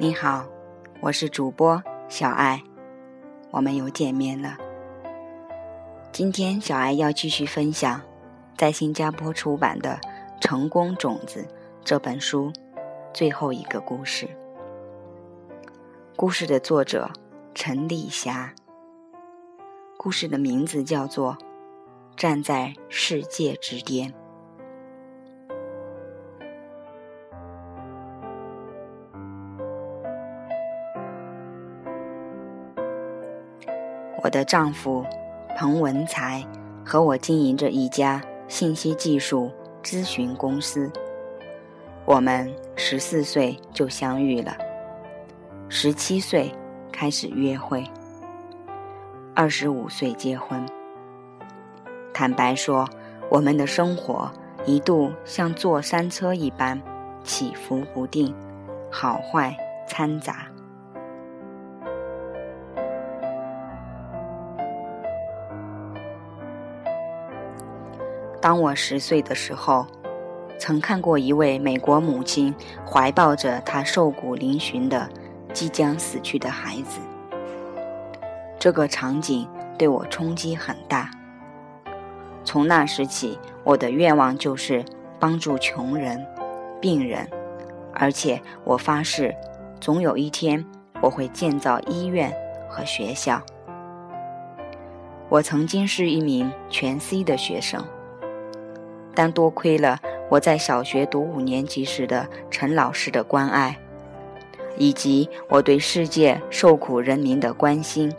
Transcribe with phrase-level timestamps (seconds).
[0.00, 0.46] 你好，
[1.00, 2.62] 我是主播小爱，
[3.50, 4.56] 我们又见面了。
[6.12, 8.00] 今天小爱要继续分享
[8.56, 9.98] 在新加坡出版的
[10.40, 11.42] 《成功种子》
[11.82, 12.52] 这本书
[13.12, 14.28] 最后一个故事。
[16.14, 17.10] 故事的作者
[17.52, 18.54] 陈丽霞，
[19.96, 21.32] 故事的名字叫做
[22.16, 24.12] 《站在世界之巅》。
[34.22, 35.04] 我的丈夫
[35.56, 36.44] 彭文才
[36.84, 39.50] 和我经营着一家信息技术
[39.82, 40.90] 咨询公司。
[42.04, 44.56] 我们十四岁就相遇了，
[45.68, 46.50] 十七岁
[46.90, 47.84] 开始约会，
[49.34, 50.64] 二十五岁结婚。
[52.12, 52.88] 坦白说，
[53.30, 54.30] 我们的生活
[54.64, 56.80] 一度像坐山车一般
[57.22, 58.34] 起伏不定，
[58.90, 59.54] 好坏
[59.86, 60.46] 掺杂。
[68.48, 69.86] 当我十岁的时候，
[70.58, 75.06] 曾看过一位美国母亲怀抱着她瘦骨嶙峋的
[75.52, 76.98] 即将死去的孩子。
[78.58, 81.10] 这个场景对我冲击很大。
[82.42, 84.82] 从那时起，我的愿望就是
[85.20, 86.26] 帮助穷人、
[86.80, 87.28] 病人，
[87.92, 89.36] 而且我发誓，
[89.78, 90.64] 总有一天
[91.02, 92.32] 我会建造医院
[92.66, 93.42] 和学校。
[95.28, 97.84] 我曾经是一名全 C 的学生。
[99.18, 99.98] 但多亏了
[100.28, 103.76] 我在小学读五年级时的陈老师的关爱，
[104.76, 108.14] 以及我对世界受苦人民的关心，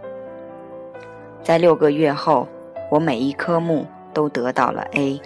[1.42, 2.46] 在六个月后，
[2.92, 5.22] 我每一科目都得到了 A，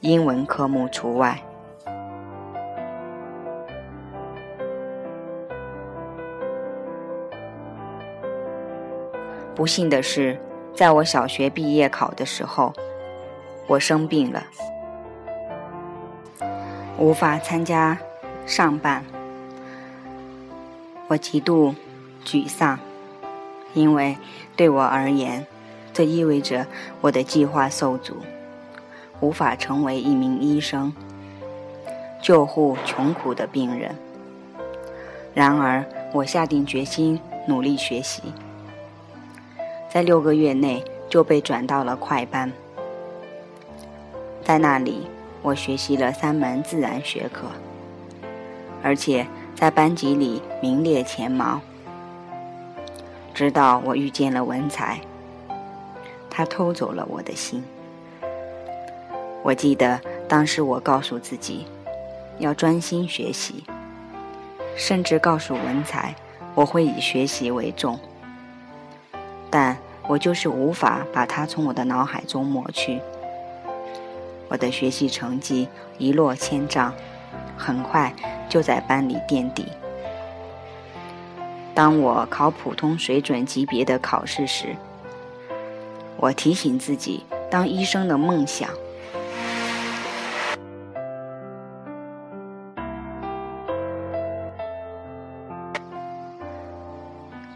[0.00, 1.38] 英文科目除外。
[9.54, 10.38] 不幸的是，
[10.72, 12.72] 在我小学毕业考的时候。
[13.66, 14.44] 我生病了，
[16.98, 17.98] 无法参加
[18.44, 19.02] 上班，
[21.08, 21.74] 我极度
[22.26, 22.78] 沮丧，
[23.72, 24.18] 因为
[24.54, 25.46] 对我而言，
[25.94, 26.66] 这意味着
[27.00, 28.18] 我的计划受阻，
[29.20, 30.92] 无法成为一名医生，
[32.20, 33.96] 救护穷苦的病人。
[35.32, 35.82] 然而，
[36.12, 38.22] 我下定决心努力学习，
[39.88, 42.52] 在六个月内就被转到了快班。
[44.44, 45.06] 在那里，
[45.40, 47.46] 我学习了三门自然学科，
[48.82, 51.58] 而且在班级里名列前茅。
[53.32, 55.00] 直到我遇见了文才，
[56.28, 57.64] 他偷走了我的心。
[59.42, 61.66] 我记得当时我告诉自己，
[62.38, 63.64] 要专心学习，
[64.76, 66.14] 甚至告诉文才
[66.54, 67.98] 我会以学习为重。
[69.50, 69.74] 但
[70.06, 73.00] 我就是无法把他从我的脑海中抹去。
[74.48, 75.68] 我的学习成绩
[75.98, 76.92] 一落千丈，
[77.56, 78.14] 很快
[78.48, 79.66] 就在班里垫底。
[81.74, 84.76] 当我考普通水准级别的考试时，
[86.16, 88.70] 我提醒自己当医生的梦想，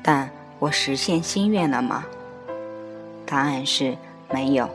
[0.02, 0.28] 但
[0.58, 2.04] 我实现心愿了吗？
[3.24, 3.96] 答案是
[4.32, 4.68] 没有。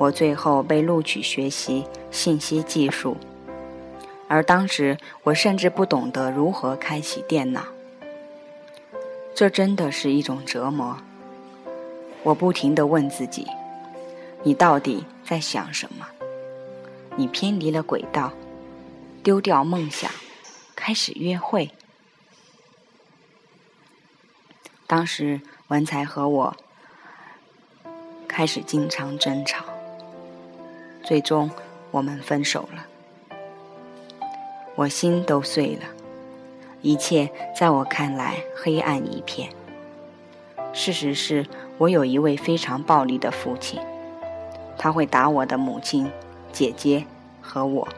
[0.00, 3.18] 我最后被录取学习信息技术，
[4.28, 7.66] 而当时我甚至不懂得如何开启电脑，
[9.34, 10.96] 这真的是一种折磨。
[12.22, 13.46] 我不停地问自己
[14.42, 16.06] ：“你到底在想什么？
[17.16, 18.32] 你偏离了轨道，
[19.22, 20.10] 丢掉梦想，
[20.74, 21.72] 开始约会。”
[24.88, 26.56] 当时文才和我
[28.26, 29.62] 开始经常争吵。
[31.02, 31.50] 最终，
[31.90, 32.86] 我们分手了。
[34.76, 35.82] 我心都碎了，
[36.82, 39.50] 一切在我看来黑暗一片。
[40.72, 41.46] 事实是
[41.78, 43.80] 我有一位非常暴力的父亲，
[44.78, 46.10] 他会打我的母亲、
[46.52, 47.04] 姐姐
[47.42, 47.88] 和我。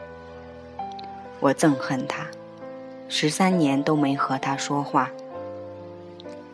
[1.39, 2.25] 我憎恨他，
[3.07, 5.11] 十三年都没和他说话。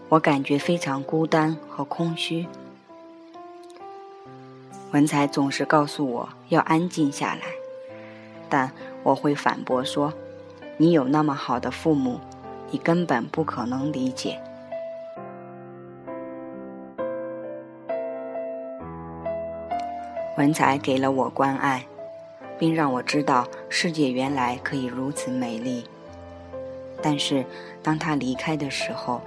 [0.10, 2.48] 我感觉非常孤单和空虚。
[4.92, 7.42] 文才总是告诉我要安静下来，
[8.50, 8.72] 但
[9.04, 10.12] 我会反驳说
[10.78, 12.20] ：“你有那么好的父母，
[12.72, 14.42] 你根本不可能理解。”
[20.38, 21.86] 文才给了我关爱，
[22.58, 25.84] 并让我知道世界原来可以如此美丽。
[27.02, 27.46] 但是
[27.84, 29.22] 当他离开的时候，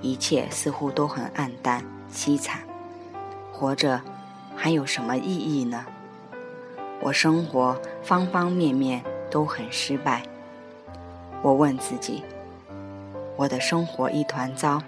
[0.00, 2.60] 一切似乎都很暗淡凄惨。
[3.52, 4.00] 活着
[4.56, 5.84] 还有什么意义呢？
[7.00, 10.22] 我生活方方面面都很失败。
[11.42, 12.22] 我问自己：
[13.36, 14.82] 我的生活一团糟。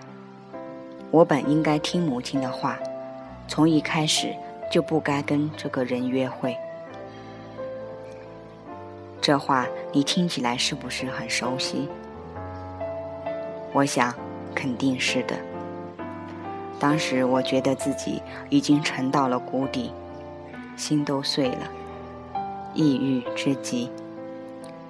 [1.11, 2.79] 我本应该听母亲的话，
[3.47, 4.35] 从一开始
[4.71, 6.57] 就不该跟这个人约会。
[9.21, 11.89] 这话你听起来是不是很熟悉？
[13.73, 14.15] 我想，
[14.55, 15.37] 肯定是的。
[16.79, 19.93] 当时我觉得自己已经沉到了谷底，
[20.77, 21.71] 心都碎了，
[22.75, 23.91] 抑郁之极，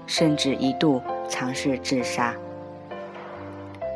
[0.06, 2.34] 甚至一度尝试自杀。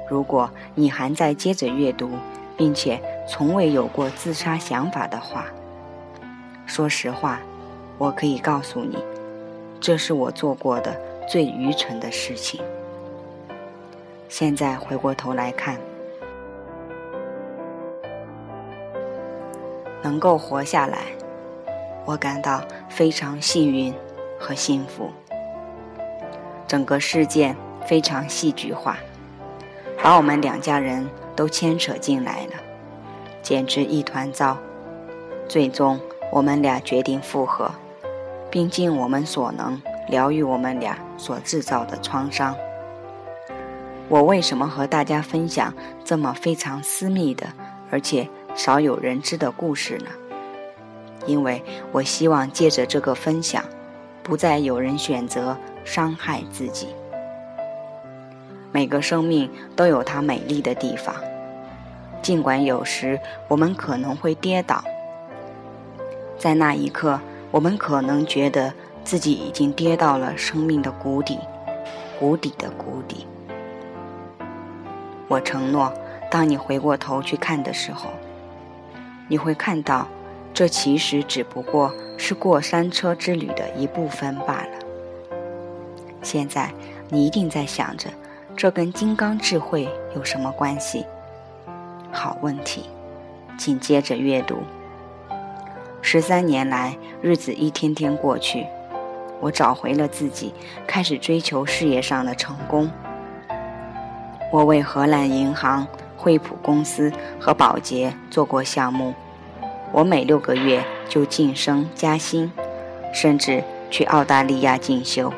[0.09, 2.11] 如果你还在接着阅读，
[2.57, 5.47] 并且从未有过自杀想法的话，
[6.67, 7.41] 说实话，
[7.99, 8.99] 我可以告诉你，
[9.81, 10.97] 这是我做过的
[11.29, 12.61] 最愚蠢的事情。
[14.29, 15.77] 现在回过头来看，
[20.03, 20.99] 能够活下来，
[22.05, 23.95] 我感到非常幸运
[24.39, 25.11] 和幸福。
[26.67, 28.97] 整个事件非常戏剧化。
[30.03, 31.07] 把我们两家人
[31.37, 32.53] 都牵扯进来了，
[33.43, 34.57] 简直一团糟。
[35.47, 36.01] 最终，
[36.33, 37.71] 我们俩决定复合，
[38.51, 42.57] 并尽我们所能疗愈我们俩所制造的创伤。
[44.09, 47.47] 我为什么和大家分享这么非常私密的，
[47.91, 48.27] 而且
[48.63, 50.11] 少有人知的故事呢？
[51.25, 53.65] 因为我希望借着这个分享，
[54.23, 56.89] 不再有人选择伤害自己。
[58.71, 61.15] 每个生命都有它美丽的地方，
[62.21, 63.19] 尽管有时
[63.49, 64.85] 我们可能会跌倒，
[66.37, 67.19] 在那一刻，
[67.51, 71.39] 我们可能觉得自己已经跌到了生命的谷底，
[72.19, 73.27] 谷底的谷底。
[75.29, 75.91] 我承诺，
[76.31, 78.11] 当你回过头去看的时候，
[79.31, 80.09] 你会看到，
[80.53, 84.79] 这其实只不过是过山车之旅的一部分罢了。
[86.21, 86.73] 现在，
[87.09, 88.11] 你一定在想着。
[88.57, 91.07] 这跟金刚智慧有什么关系？
[92.11, 92.91] 好问题，
[93.57, 94.57] 请接着阅读。
[96.03, 98.67] 十三年来，日子一天天过去，
[99.41, 100.53] 我找回了自己，
[100.89, 102.91] 开始追求事业上的成功。
[104.53, 105.87] 我为荷兰银行、
[106.21, 109.15] 惠普公司和宝洁做过项目，
[109.91, 112.53] 我每六个月就晋升加薪，
[113.15, 115.33] 甚至去澳大利亚进修。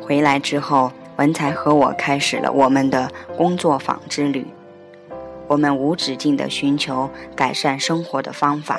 [0.00, 4.46] 回来之后，文才和我开始了我们的工作坊之旅。
[5.48, 8.78] 我们无止境地寻求改善生活的方法。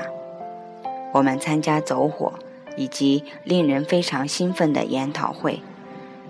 [1.15, 2.33] 我们参加走火
[2.75, 5.61] 以及令人非常兴奋的研讨会，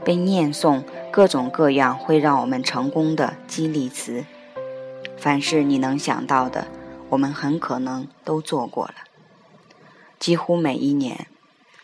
[0.03, 4.23] 被念诵各种各样会让我们成功的激励词。
[5.17, 6.67] 凡是你能想到的，
[7.09, 8.93] 我们很可能都做过了。
[10.19, 11.25] 几乎每一年。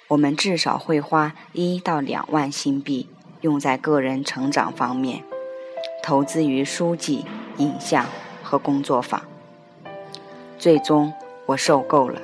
[0.10, 3.08] 我们至少会花一到两万新币
[3.40, 5.24] 用在个人成长方面，
[6.04, 7.26] 投资于书籍、
[7.60, 8.06] 影像
[8.44, 9.24] 和工作坊。
[10.60, 11.14] 最终，
[11.46, 12.22] 我受够了。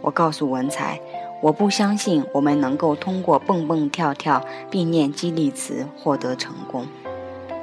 [0.00, 1.00] 我告诉文才，
[1.40, 6.86] 我不相信我们能够通过蹦蹦跳跳并念激励词获得成功，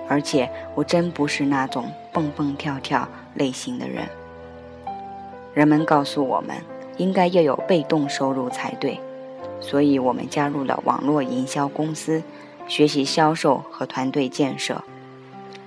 [0.07, 4.07] 而且我真不是那种蹦蹦跳跳类型的人。
[5.53, 6.55] 人们告诉我们，
[6.97, 8.99] 应该要有被动收入才对。
[9.59, 12.21] 所以我们加入了网络营销公司，
[12.67, 14.83] 学习销售和团队建设。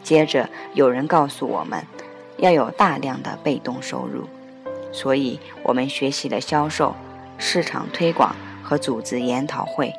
[0.05, 1.85] 接着有人告诉我们，
[2.37, 4.25] 要有大量的被动收入，
[4.93, 6.95] 所以我们学习了销售、
[7.39, 9.93] 市场推广和组织研讨会。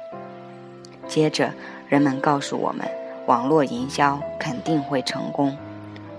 [1.07, 1.53] 接着
[1.87, 2.87] 人们告诉我们，
[3.25, 5.57] 网络营销肯定会成功，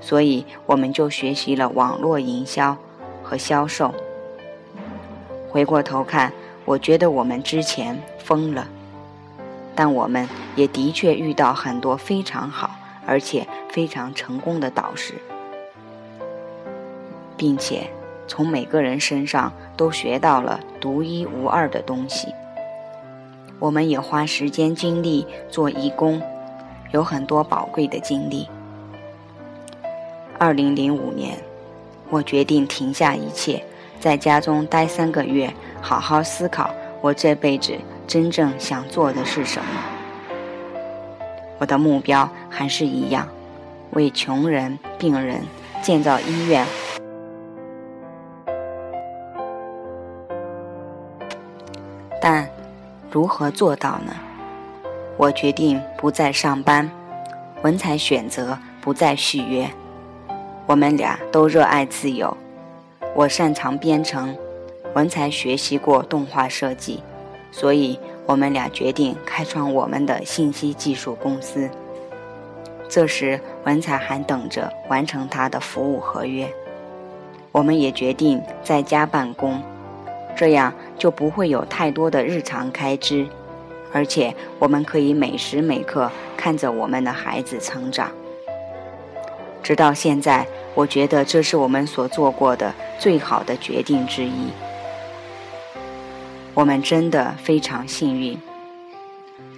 [0.01, 2.77] 所以我们就学习了网络营销
[3.23, 3.95] 和销售。
[5.49, 6.33] 回过头看。
[6.65, 8.69] 我觉得我们之前疯了，
[9.75, 12.71] 但我们也的确遇到很多非常好
[13.05, 15.15] 而且非常成功的导师，
[17.37, 17.91] 并且
[18.27, 22.29] 从每个人身上都学到了独一无二的东西。
[23.59, 26.21] 我们也花时间精力做义工，
[26.91, 28.49] 有很多宝贵的经历。
[30.39, 31.39] 二零零五年，
[32.11, 33.65] 我决定停下一切。
[34.01, 36.69] 在家中待三个月，好好思考
[37.01, 37.73] 我这辈子
[38.09, 39.69] 真正想做的是什么。
[41.59, 43.29] 我的目标还是一样，
[43.93, 45.41] 为穷人、病人
[45.81, 46.67] 建造医院
[53.13, 54.15] 如何做到呢？
[55.19, 56.91] 我决定不再上班，
[57.61, 59.69] 文才选择不再续约。
[60.65, 62.35] 我们俩都热爱自由，
[63.15, 64.35] 我擅长编程，
[64.95, 67.03] 文才学习过动画设计，
[67.51, 71.69] 所以我们俩决定开创我们的信息技术公司。
[72.89, 76.51] 这时，文才还等着完成他的服务合约。
[77.51, 79.63] 我们也决定在家办公，
[80.35, 80.73] 这样
[81.03, 83.27] 就不会有太多的日常开支。
[83.93, 88.09] 而且我们可以每时每刻看着我们的孩子成长。
[89.65, 94.53] 直到现在，我觉得这是我们所做过的最好的决定之一。
[96.55, 98.41] 我们真的非常幸运，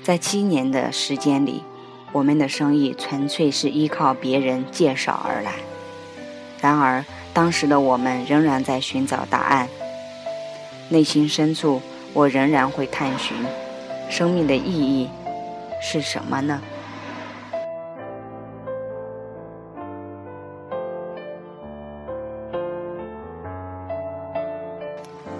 [0.03, 1.63] 在七年的时间里，
[2.11, 5.53] 我们的生意纯粹是依靠别人介绍而来。
[6.63, 9.69] 然而，当时的我们仍然在寻找答案，
[10.88, 11.81] 内心深处，
[12.12, 13.37] 我仍然会探寻。
[14.11, 15.09] 生命的意义
[15.81, 16.61] 是什么呢？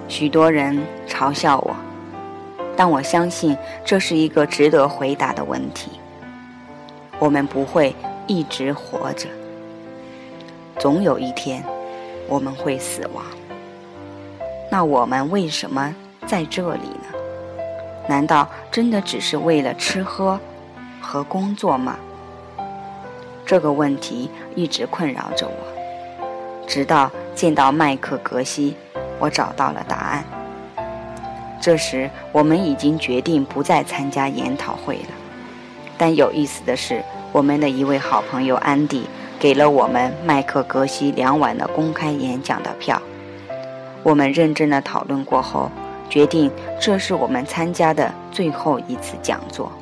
[0.09, 1.77] 许多人嘲笑我，
[2.77, 5.91] 但我相信这是一个值得回答的问题。
[7.19, 7.95] 我们不会
[8.27, 9.29] 一直活着，
[10.79, 11.63] 总有一天
[12.29, 13.25] 我们会死亡。
[14.75, 15.95] 那我们为什么
[16.27, 17.17] 在这里呢？
[18.09, 20.37] 难道真的只是为了吃喝
[21.01, 21.97] 和工作吗？
[23.47, 28.77] 这个问题一直困扰着我，直到见到麦克格西，
[29.21, 30.25] 我找到了答案。
[31.61, 35.11] 这时，我们已经决定不再参加研讨会了。
[35.97, 37.01] 但有意思的是，
[37.31, 39.07] 我们的一位好朋友安迪
[39.39, 43.01] 给了我们麦克格西两晚的公开演讲的票。
[44.05, 45.69] 我们认真的讨论过后。
[46.11, 46.49] 决定，
[46.81, 49.73] 这是我们参加的最后一次讲座。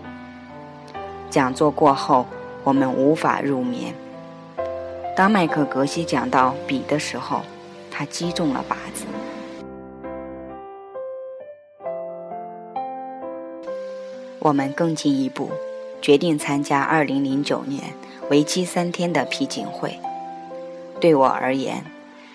[1.29, 2.25] 讲座过后，
[2.65, 3.93] 我们无法入眠。
[5.15, 7.43] 当麦克格西讲到笔的时候，
[7.91, 9.05] 他击中了靶子。
[14.39, 15.51] 我们更进一步，
[16.01, 17.83] 决定参加2009年
[18.31, 19.99] 为期三天的皮锦会。
[20.99, 21.85] 对我而言，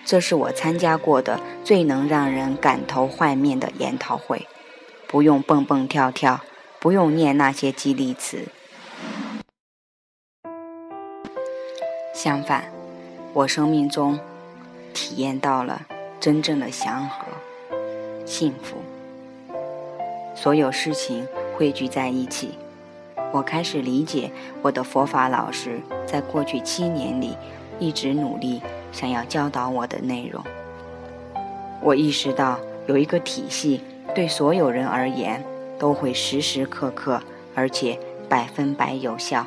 [0.08, 4.46] 这是我参加过的最能让人感头换面的研讨会，
[5.06, 6.40] 不用蹦蹦跳跳，
[6.80, 8.48] 不用念那些激励词。
[12.14, 12.72] 相反，
[13.34, 14.18] 我生命中
[14.94, 15.82] 体验到了
[16.18, 17.26] 真正的祥和、
[18.24, 18.78] 幸福。
[20.34, 22.56] 所有事情汇聚在一起，
[23.30, 24.30] 我开始理解
[24.62, 27.36] 我的佛法老师在过去七年里
[27.78, 28.62] 一直努力。
[28.92, 30.42] 想要教导我的内容，
[31.80, 33.82] 我意识到有一个体系
[34.14, 35.44] 对所有人而言
[35.78, 37.22] 都会时时刻刻，
[37.54, 39.46] 而且百分百有效，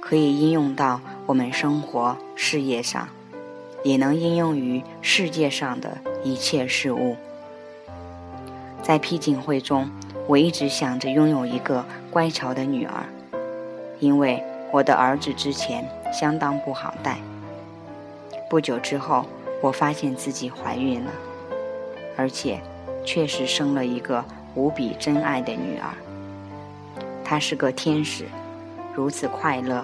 [0.00, 3.08] 可以应用到我们生活、事业上，
[3.82, 7.16] 也能应用于世界上的一切事物。
[8.82, 9.90] 在批锦会中，
[10.26, 13.04] 我一直想着拥有一个乖巧的女儿，
[13.98, 17.18] 因为我的儿子之前相当不好带。
[18.52, 19.24] 不久之后，
[19.62, 21.10] 我发现自己怀孕了，
[22.18, 22.60] 而且
[23.02, 24.22] 确实生了一个
[24.54, 25.88] 无比真爱的女儿。
[27.24, 28.26] 她是个天使，
[28.94, 29.82] 如此快乐，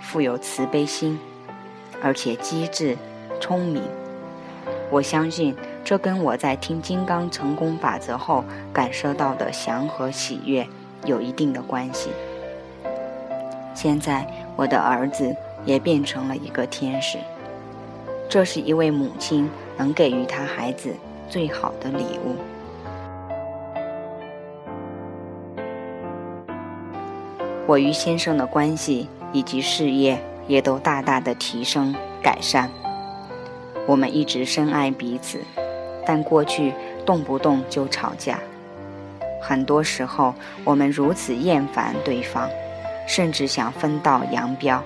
[0.00, 1.18] 富有慈悲心，
[2.02, 2.94] 而且机智、
[3.40, 3.82] 聪明。
[4.90, 10.68] 我相信这跟我在听金刚成功法则后感受到的祥和喜悦
[11.06, 12.10] 有一定的关系。
[13.74, 15.34] 现在，我的儿子
[15.64, 17.16] 也变成了一个天使。
[18.34, 20.92] 这是一位母亲能给予她孩子
[21.28, 22.34] 最好的礼物。
[27.64, 32.68] 我与先生的关系以及事业也都大大的提升改善。
[33.86, 35.38] 我们一直深爱彼此，
[36.04, 36.72] 但过去
[37.06, 38.40] 动不动就吵架。
[39.40, 42.50] 很多时候，我们如此厌烦对方，
[43.06, 44.82] 甚至想分道扬镳。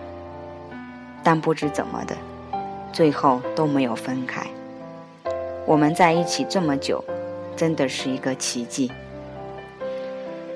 [1.22, 2.14] 但不知怎么的。
[2.92, 4.46] 最后都没有分开。
[5.66, 7.04] 我们在一起这么久，
[7.54, 8.90] 真的是一个奇迹。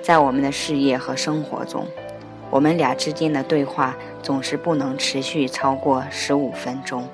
[0.02, 1.86] 在我们的事业和生活中，
[2.50, 7.06] 我们俩之间的对话总是不能持续超过十五分钟，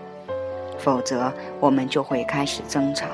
[0.78, 3.06] 否则我们就会开始争吵，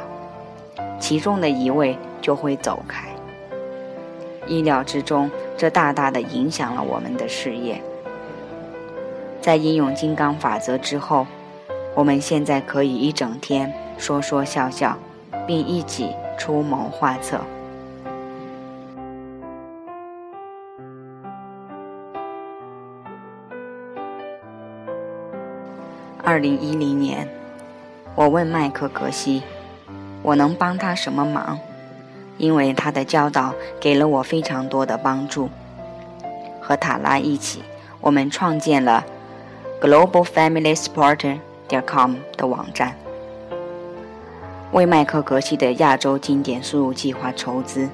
[1.01, 3.09] 其中的一位就会走开。
[4.47, 7.81] 意料之中，这大大的影响了我们的事业。
[9.41, 11.27] 在应用金刚法则之后。
[11.95, 14.99] 我们现在可以一整天说说笑笑，
[15.47, 17.41] 并一起出谋划策。
[26.23, 27.29] 二零一零年，
[28.17, 29.43] 我问麦克格西，
[30.23, 31.59] 我能帮他什么忙？
[32.39, 35.49] 因为他的教导给了我非常多的帮助。
[36.61, 37.63] 和塔拉一起，
[38.01, 39.05] 我们创建了
[39.81, 42.95] Global Family Supporter 点 com 的网站，
[44.73, 47.89] 为麦克格西的亚洲经典输入计划筹资。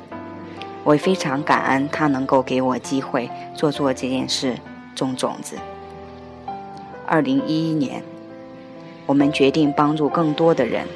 [0.82, 4.56] 我非常感恩他能够给我机会做做这件事，
[4.94, 5.56] 种种子。
[7.06, 8.02] 二零一一年，
[9.04, 10.86] 我们决定帮助更多的人，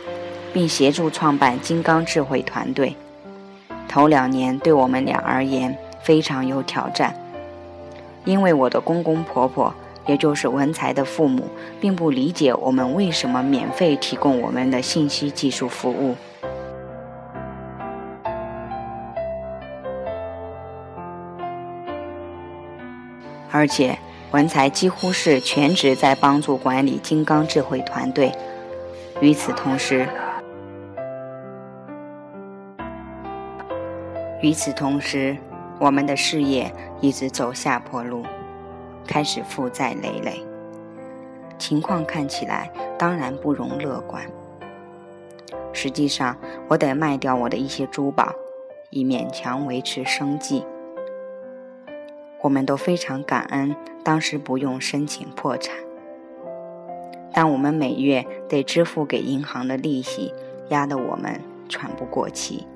[0.53, 2.97] 并协助创办金刚智慧团队。
[3.87, 7.15] 头两年对我们俩而言非常有挑战，
[8.25, 9.73] 因为我的公公婆婆，
[10.07, 11.49] 也就是文才的父母，
[11.81, 16.17] 并不理解我们为什么免费提供我们的信息技术服务。
[23.51, 23.97] 而且，
[24.33, 28.33] 文才几乎是全职在帮助管理金刚智慧团队。
[29.21, 30.09] 与此同时，
[34.43, 35.37] 与此同时，
[35.79, 36.71] 我们的事业
[37.01, 38.25] 一直走下坡路，
[39.07, 40.45] 开始负债累累，
[41.59, 44.25] 情况看起来当然不容乐观。
[45.73, 46.37] 实际上，
[46.69, 48.33] 我得卖掉我的一些珠宝，
[48.91, 50.65] 以勉强维持生计。
[52.43, 55.75] 我们都非常感恩当时不用申请破产，
[57.33, 60.33] 但我们每月得支付给银行的利息
[60.69, 62.67] 压得我们喘不过气。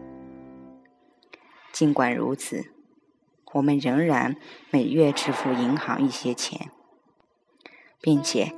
[1.71, 2.65] 尽管如此，
[3.53, 4.37] 我们仍然
[4.71, 6.69] 每月支付银行一些钱，
[8.01, 8.53] 并且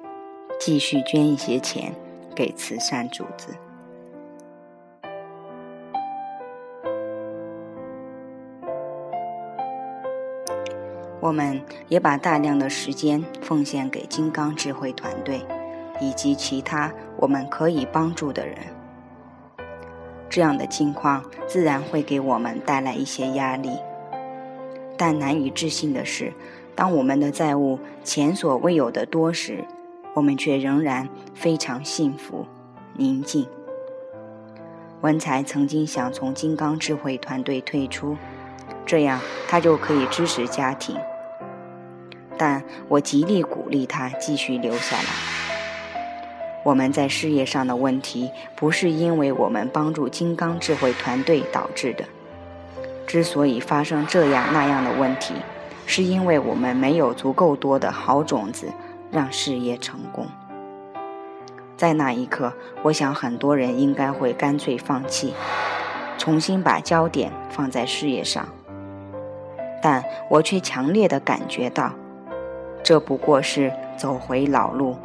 [0.58, 1.94] 继续捐一些钱
[2.34, 3.48] 给慈善组织。
[11.20, 15.46] 我们也把大量的时间奉献给金刚智慧团队
[16.00, 18.56] 以及其他我们可以帮助的人。
[20.30, 23.78] 这样的境况自然会给我们带来一些压力，
[25.00, 26.30] 但难以置信的是，
[26.74, 29.64] 当我们的债务前所未有的多时，
[30.12, 32.44] 我们却仍然非常幸福、
[32.96, 33.46] 宁静。
[35.00, 38.14] 文才曾经想从金刚智慧团队退出，
[38.84, 40.94] 这样他就可以支持家庭。
[42.36, 45.04] 但我极力鼓励他继续留下来。
[46.62, 52.04] 我们在事业上的问题，不是因为我们帮助金刚智慧团队导致的。
[53.10, 55.34] 之所以发生这样那样的问题，
[55.84, 58.68] 是因为我们没有足够多的好种子，
[59.10, 60.28] 让事业成功。
[61.76, 62.52] 在那一刻，
[62.84, 65.34] 我想很多人应该会干脆放弃，
[66.18, 68.46] 重新把焦点放在事业上。
[69.82, 71.90] 但我却强烈的感觉到。
[72.84, 74.96] 这不过是走回老路，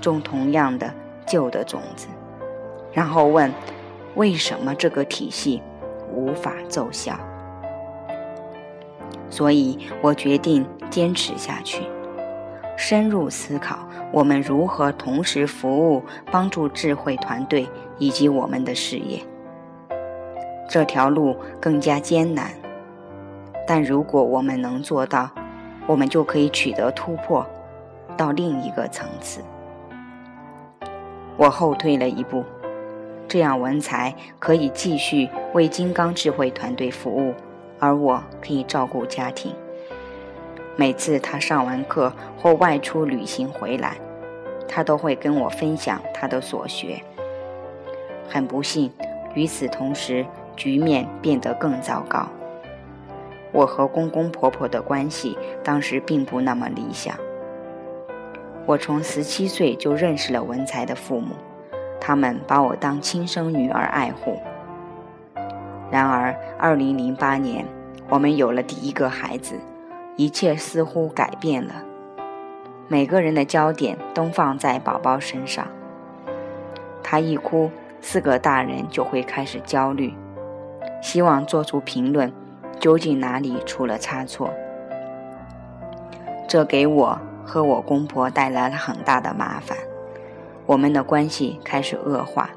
[0.00, 0.92] 种同样的
[1.24, 2.08] 旧的种子，
[2.92, 3.54] 然后问：
[4.16, 5.62] 为什么这个体系
[6.12, 7.18] 无法奏效？
[9.28, 11.82] 所以我决定坚持下去，
[12.76, 13.78] 深入思考
[14.12, 19.20] 我们如何同时服务、帮助智慧团队以及我们的事业。
[20.68, 22.50] 这条路更加艰难，
[23.66, 25.30] 但如果我们能做到。
[25.88, 27.46] 我们就可以取得突破，
[28.16, 29.40] 到另一个层次。
[31.36, 32.42] 我后退了一步，
[33.28, 37.34] 这样文才可以继续为金刚智慧团队服务，
[37.78, 39.52] 而我可以照顾家庭。
[40.76, 43.96] 每次他上完课或外出旅行回来，
[44.68, 47.02] 他都会跟我分享他的所学。
[48.28, 48.92] 很不幸，
[49.34, 52.28] 与此同时，局面变得更糟糕。
[53.52, 57.16] 我和公公婆婆的关系当时并不那么理想。
[58.66, 61.36] 我从十七岁就认识了文才的父母，
[62.06, 64.40] 他们把我当亲生女儿爱护。
[65.90, 67.64] 然而，二零零八年
[68.08, 69.56] 我们有了第一个孩子，
[70.14, 71.74] 一切似乎改变了。
[72.86, 75.66] 每个人的焦点都放在宝宝身上。
[77.02, 80.14] 他一哭，四个大人就会开始焦虑，
[81.02, 82.32] 希望做出评论。
[82.78, 84.48] 究竟哪里出了差错？
[86.46, 89.76] 这给我和我公婆带来了很大的麻烦，
[90.66, 92.50] 我们的关系开始恶化。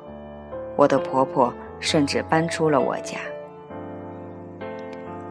[0.76, 3.20] 我的婆婆甚至搬出了我家。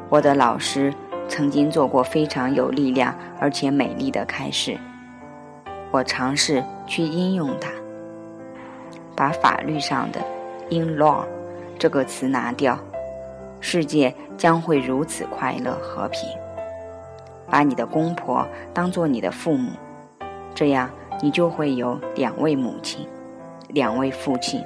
[0.09, 0.95] 我的老师
[1.29, 4.79] 曾经做过非常有力量而且美丽的开示，
[5.91, 7.71] 我尝试去应用它，
[9.17, 10.21] 把法律上的
[10.71, 11.25] “in law”
[11.79, 12.79] 这个词拿掉。
[13.61, 16.23] 世界将会如此快乐和平。
[17.51, 19.73] 把你的公婆当做你的父母，
[20.55, 20.88] 这样
[21.20, 23.07] 你就会有两位母亲，
[23.68, 24.64] 两位父亲，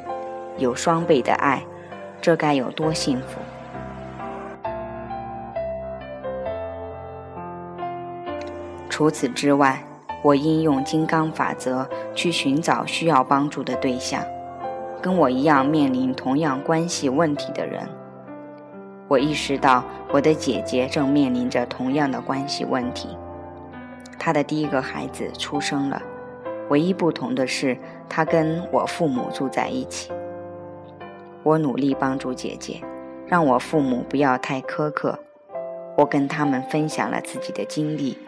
[0.59, 1.63] 有双倍的爱，
[2.21, 3.41] 这该有多幸福！
[8.91, 9.83] 除此之外，
[10.23, 14.23] 我应用金刚法则去寻找需要帮助的对象，
[15.01, 17.89] 跟我一样面临同样关系问题的人。
[19.09, 23.09] 我意识到我的姐姐正面临着同样的关系问题，
[24.19, 26.01] 她的第一个孩子出生了，
[26.73, 27.77] 唯一不同的是
[28.09, 30.11] 她跟我父母住在一起。
[31.43, 32.81] 我努力帮助姐姐，
[33.27, 35.19] 让我父母不要太苛刻。
[35.99, 38.19] 我跟他们分享了自己的经历。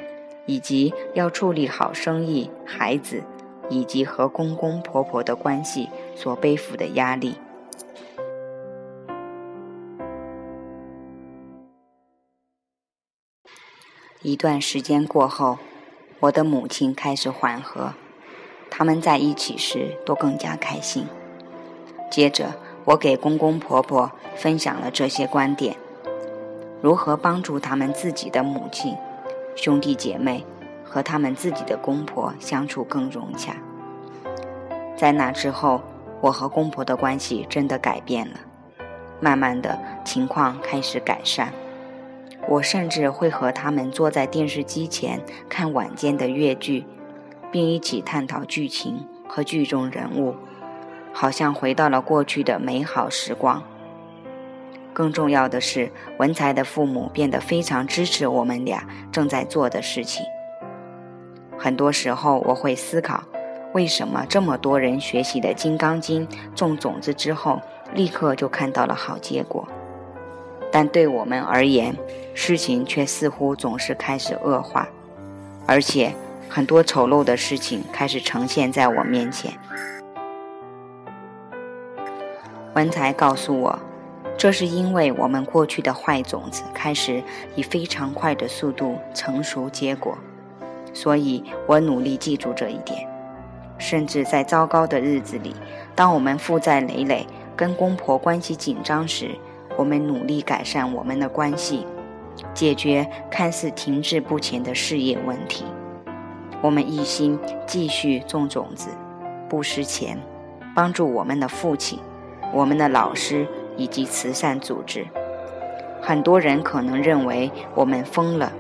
[0.47, 3.23] 以及要处理好生意、孩子，
[3.71, 7.37] 以及和公公婆婆的关系所背负的压力。
[14.21, 15.57] 一段时间过后，
[16.21, 17.95] 我的母亲开始缓和，
[18.77, 21.07] 他们在一起时都更加开心。
[22.11, 22.53] 接着，
[22.85, 25.77] 我给公公婆婆分享了这些观点：
[26.83, 28.97] 如何帮助他们自己的母亲。
[29.55, 30.45] 兄弟姐妹
[30.83, 33.55] 和他们自己的公婆相处更融洽。
[34.97, 35.81] 在那之后，
[36.21, 38.41] 我和公婆的关系真的改变了，
[39.21, 41.53] 慢慢的情况开始改善。
[42.49, 46.85] 我甚至会和他们坐在电视机前看晚间的粤剧，
[47.55, 50.35] 并一起探讨剧情和剧中人物，
[51.13, 53.63] 好像回到了过去的美好时光。
[54.93, 60.27] 更重要的是，文才的父母变得非常支持我们俩正在做的事情。
[61.57, 63.23] 很多时候，我会思考，
[63.73, 67.63] 为什么这么多人学习的《金刚经》种种子之后，
[67.95, 69.65] 立刻就看到了好结果，
[70.73, 71.95] 但对我们而言，
[72.35, 74.89] 事情却似乎总是开始恶化，
[75.69, 76.13] 而且
[76.49, 79.53] 很多丑陋的事情开始呈现在我面前。
[82.75, 83.79] 文才告诉我。
[84.37, 87.23] 这是因为我们过去的坏种子开始
[87.55, 90.19] 以非常快的速度成熟结果，
[90.93, 93.09] 所以我努力记住这一点。
[93.79, 95.55] 甚至在糟糕的日子里，
[95.95, 99.31] 当我们负债累累、跟公婆关系紧张时，
[99.77, 101.87] 我们努力改善我们的关系，
[102.53, 105.65] 解决看似停滞不前的事业问题。
[106.65, 108.89] 我们一心继续种种子，
[109.51, 110.19] 不失钱，
[110.75, 111.99] 帮助我们的父亲、
[112.55, 113.47] 我们的老师。
[113.77, 115.05] 以及慈善组织，
[116.01, 118.53] 很多人可能认为我们疯了，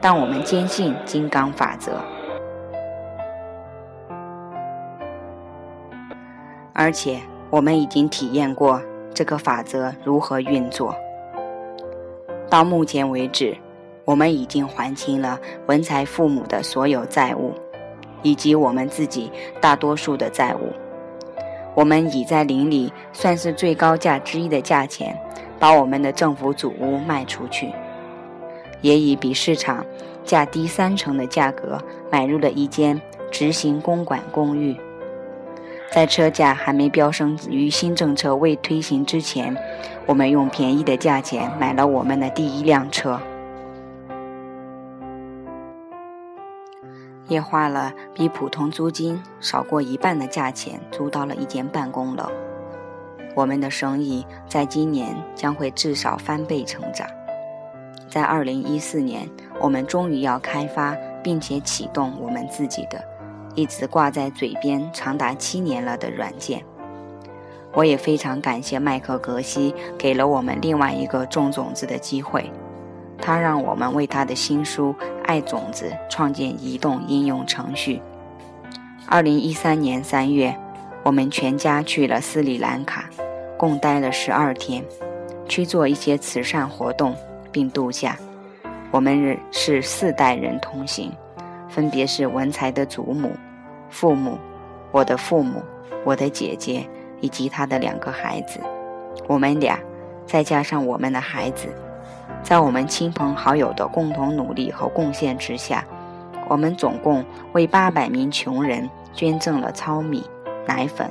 [0.00, 2.00] 但我们坚信金刚法则，
[6.72, 8.82] 而且我们已经体验过
[9.14, 10.92] 这个法则如何运作。
[12.48, 13.56] 到目前为止，
[14.10, 17.54] 我们已经还清了文才父母的所有债务，
[18.22, 20.72] 以及我们自己大多数的债务。
[21.76, 25.16] 我们已在邻里算是最高价之一的价钱，
[25.60, 27.70] 把我们的政府祖屋卖出去，
[28.80, 29.86] 也以比市场
[30.24, 31.78] 价低三成的价格
[32.10, 34.76] 买入了一间执行公馆公寓。
[35.92, 39.56] 在车价还没飙升于新政策未推行之前，
[40.04, 43.20] 我们用便宜的价钱买了我们的第一辆车。
[47.30, 52.28] 也花了比普通租金少过一半的价钱租到了一间办公楼。
[53.36, 57.06] 我们的生意在今年将会至少翻倍成长。
[58.08, 63.00] 在二零一四年，我们终于要开发并且启动我们自己的，
[63.54, 66.64] 一直挂在嘴边长达七年了的软件。
[67.72, 72.50] 我也非常感谢麦克格西给了我们另外一个种种子的机会。
[73.20, 78.00] 他让我们为他的新书《爱种子》创建移动应用程序。
[79.06, 80.56] 二零一三年三月，
[81.02, 83.04] 我们全家去了斯里兰卡，
[83.56, 84.84] 共待了十二天，
[85.48, 87.14] 去做一些慈善活动
[87.52, 88.16] 并度假。
[88.90, 91.12] 我们是四代人同行，
[91.68, 93.30] 分别是文才的祖母、
[93.88, 94.38] 父母、
[94.90, 95.62] 我的父母、
[96.04, 96.88] 我的姐姐
[97.20, 98.58] 以及他的两个孩子，
[99.28, 99.78] 我们俩，
[100.26, 101.68] 再加上我们的孩子。
[102.42, 105.84] 在我们亲朋好友的共同努力和贡献之下，
[106.48, 110.24] 我们总共为八百名穷人捐赠了糙米、
[110.66, 111.08] 奶粉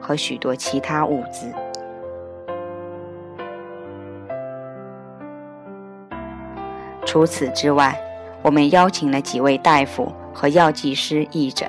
[0.00, 1.52] 和许多其他物资。
[7.04, 7.98] 除此之外，
[8.40, 11.68] 我们邀请了几位大夫和药剂师义诊，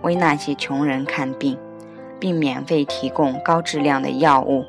[0.00, 1.58] 为那些穷人看病，
[2.18, 4.64] 并免费提供高质量的药物。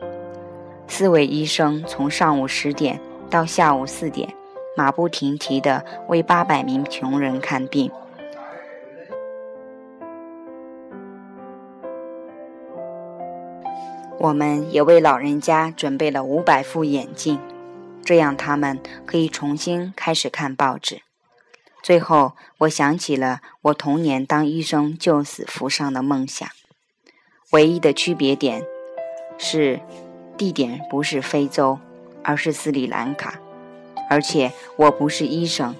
[0.88, 3.00] 四位医生从上午十点。
[3.30, 4.34] 到下午四点
[4.76, 7.92] 马不停蹄地为八百名穷人看病。
[14.20, 17.40] 我们也为老人家准备了五百副眼镜
[18.04, 21.02] 这样他们可以重新开始看报纸。
[21.84, 26.50] 最后我想起了我童年当医生救死扶伤的梦想
[27.52, 28.66] 唯一的区别点
[29.38, 29.80] 是
[30.38, 31.80] 地点不是非洲。
[32.28, 33.40] 而是斯里兰卡，
[34.10, 35.74] 而且我不是医生，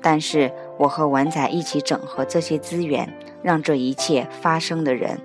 [0.00, 5.20] 但是我和文仔一起整合这些资源，让这一切发生的人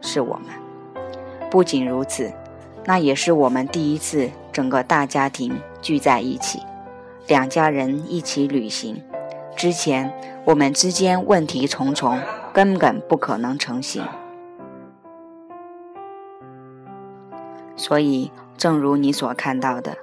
[0.00, 0.46] 是我们。
[1.50, 2.32] 不仅如此，
[2.86, 6.62] 那也是我们第一次整个大家庭聚在一起，
[7.26, 9.04] 两家人一起旅行。
[9.54, 10.10] 之前
[10.46, 12.18] 我们之间问题重重，
[12.54, 14.02] 根本不可能成行。
[17.76, 19.98] 所以，正如你所看到的，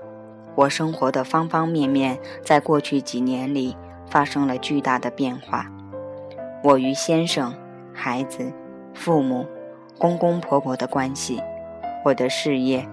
[0.56, 3.76] 我生活的方方面面在过去几年里
[4.08, 5.66] 发生了巨大的变化。
[6.64, 7.54] 我与先生、
[7.94, 8.54] 孩子、
[8.94, 9.46] 父母、
[9.98, 11.42] 公公婆婆的关系，
[12.06, 12.88] 我的事业、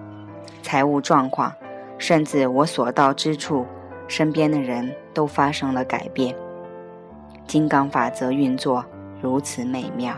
[0.61, 1.53] 财务状况，
[1.97, 3.65] 甚至我所到之处，
[4.07, 6.35] 身边的人都发生了改变。
[7.45, 8.83] 金刚法则运作
[9.21, 10.15] 如此美妙。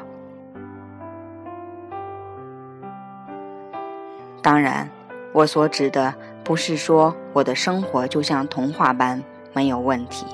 [4.42, 4.90] 当然，
[5.32, 10.26] 我所指的不是说我的生活就像童话般没有问题。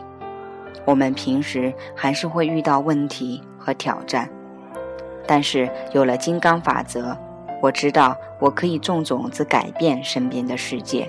[0.86, 4.28] 我们平时还是会遇到问题和挑战，
[5.28, 7.16] 但是有了金刚法则，
[7.62, 11.08] 我知道我可以种种子，改变身边的世界，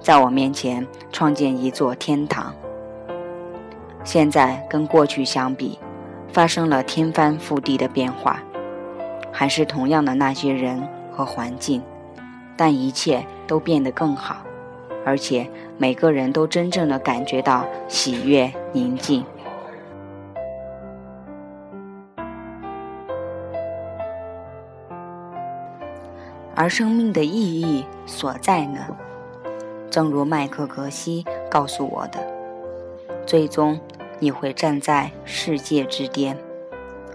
[0.00, 2.52] 在我面前创建一座天堂。
[4.02, 5.78] 现在跟过去相比，
[6.32, 8.40] 发生了天翻覆地的变化，
[9.30, 11.80] 还是同样的那些人和环境，
[12.56, 14.36] 但一切都变得更好，
[15.04, 19.22] 而且每个人都真正的感觉到喜悦宁静。
[26.54, 28.80] 而生命的意义所在呢？
[29.90, 32.18] 正如麦克格西告诉我的，
[33.26, 33.78] 最终。
[34.18, 36.38] 你会站在世界之巅，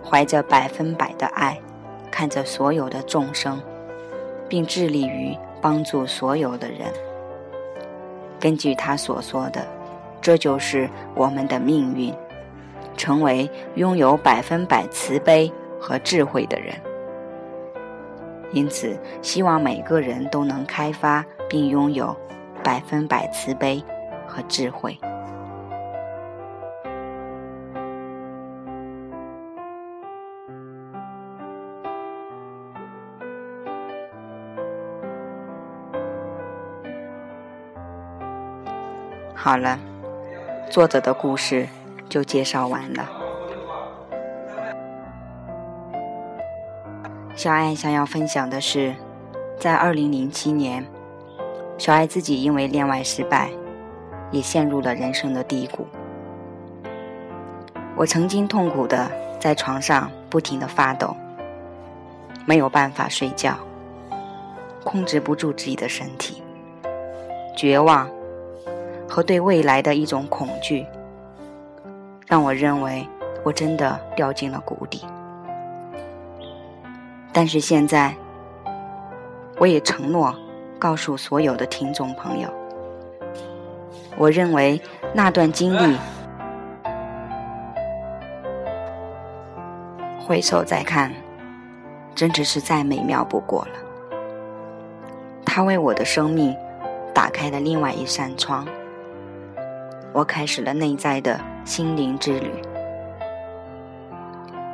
[0.04, 1.60] 怀着百分百的爱，
[2.12, 3.60] 看着所有的众生，
[4.48, 6.92] 并致力于帮助所有的人。
[8.40, 9.66] 根据他所说的，
[10.22, 12.14] 这就是我们的命运，
[12.96, 16.74] 成为拥有百分百慈悲和智慧的人。
[18.54, 22.16] 因此，希望每个人都能开发并拥有
[22.64, 23.84] 百分百慈悲
[24.26, 24.98] 和智慧。
[39.48, 39.80] 好了，
[40.70, 41.70] 作者的故事
[42.10, 43.10] 就介绍完了。
[47.34, 48.94] 小爱想要分享的是，
[49.58, 50.86] 在二零零七年，
[51.78, 53.50] 小爱自己因为恋爱失败，
[54.32, 55.88] 也陷入了人生的低谷。
[57.96, 61.16] 我曾经痛苦的在床上不停的发抖，
[62.46, 63.58] 没有办法睡觉，
[64.84, 66.44] 控制不住自己的身体，
[67.56, 68.10] 绝望。
[69.18, 70.86] 和对未来的一种恐惧，
[72.28, 73.04] 让我认为
[73.44, 75.04] 我真的掉进了谷底。
[77.34, 78.16] 但是现在，
[79.58, 80.36] 我也承诺
[80.78, 82.48] 告诉所有的听众朋友，
[84.18, 84.80] 我认为
[85.16, 85.98] 那段经历，
[90.28, 91.12] 回首再看，
[92.14, 93.72] 真的是再美妙不过了。
[95.44, 96.56] 它为我的生命
[97.16, 98.64] 打开了另外一扇窗。
[100.18, 102.52] 我开始了内在的心灵之旅，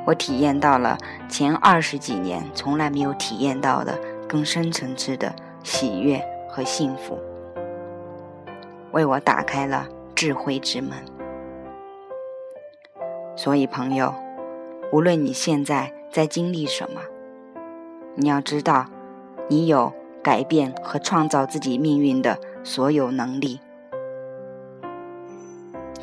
[0.06, 7.19] 我体验到了前二十几年从来没有体验到的更深层次的喜悦和幸福，
[8.93, 10.93] 为我打开了智慧之门。
[13.36, 14.15] 所以，朋友，
[14.93, 17.01] 无论你现在在经历什么，
[18.15, 18.86] 你要知道，
[19.49, 19.91] 你有
[20.23, 23.60] 改变和创造自己命运的所有能力。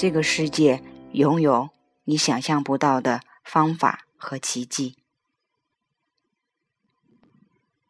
[0.01, 0.83] 这个世界
[1.13, 1.69] 拥有
[2.05, 4.97] 你想象不到的方法和奇迹，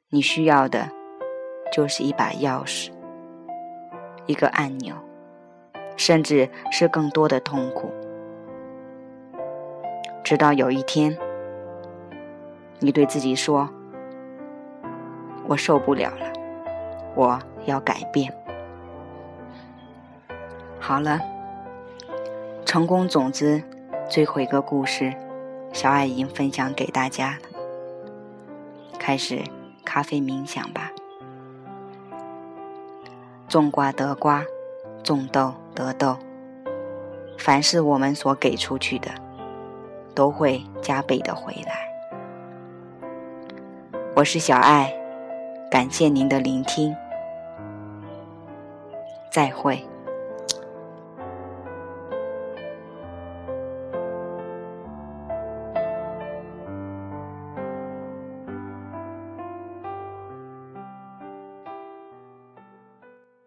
[0.09, 0.91] 你需要的
[1.73, 2.91] 就是一把钥匙、
[4.27, 4.97] 一个按钮，
[5.97, 7.93] 甚至是更多的痛苦。
[10.25, 11.17] 直到有一天，
[12.81, 13.73] 你对自己说
[15.47, 16.33] ：“我受不了了，
[17.15, 18.37] 我要改变。”
[20.81, 21.21] 好了。
[22.71, 23.61] 成功种子，
[24.09, 25.13] 最后一个故事，
[25.73, 27.59] 小爱已经分享给大家了。
[28.97, 29.43] 开始
[29.85, 30.93] 咖啡冥想吧。
[33.49, 34.45] 种瓜得瓜，
[35.03, 36.17] 种豆得豆。
[37.37, 39.11] 凡是我们所给出去的，
[40.15, 41.91] 都会加倍的回来。
[44.15, 44.95] 我是小爱，
[45.73, 46.95] 感谢您的聆听，
[49.29, 49.85] 再会。